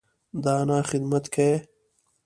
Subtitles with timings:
[0.43, 1.55] د انا خدمت کيي.